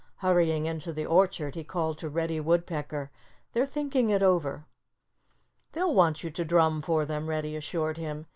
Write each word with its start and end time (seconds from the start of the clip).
Hurrying 0.15 0.65
into 0.65 0.91
the 0.91 1.05
orchard 1.05 1.53
he 1.53 1.63
called 1.63 1.99
to 1.99 2.09
Reddy 2.09 2.39
Woodpecker, 2.39 3.11
"They're 3.53 3.67
thinking 3.67 4.09
it 4.09 4.23
over." 4.23 4.65
"They'll 5.73 5.93
want 5.93 6.23
you 6.23 6.31
to 6.31 6.43
drum 6.43 6.81
for 6.81 7.05
them," 7.05 7.29
Reddy 7.29 7.55
assured 7.55 7.97
him. 7.97 8.25